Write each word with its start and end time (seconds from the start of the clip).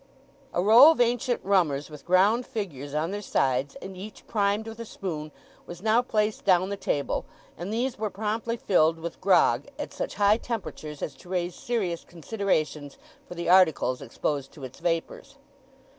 A 0.51 0.63
row 0.63 0.89
of 0.89 0.99
ancient 0.99 1.41
rummers 1.45 1.91
with 1.91 2.07
ground 2.07 2.47
figures 2.47 2.95
on 2.95 3.11
their 3.11 3.21
sides, 3.21 3.75
and 3.83 3.95
each 3.95 4.25
primed 4.25 4.65
with 4.67 4.79
a 4.79 4.83
spoon, 4.85 5.31
was 5.67 5.83
now 5.83 6.01
placed 6.01 6.43
down 6.43 6.69
the 6.69 6.75
table, 6.75 7.23
and 7.55 7.71
these 7.71 7.99
were 7.99 8.09
promptly 8.09 8.57
filled 8.57 8.97
with 8.97 9.21
grog 9.21 9.67
at 9.77 9.93
such 9.93 10.15
high 10.15 10.37
temperatures 10.37 11.03
as 11.03 11.13
to 11.17 11.29
raise 11.29 11.53
serious 11.53 12.03
considerations 12.03 12.97
for 13.27 13.35
the 13.35 13.47
articles 13.47 14.01
exposed 14.01 14.51
to 14.53 14.63
its 14.63 14.79
vapours. 14.79 15.37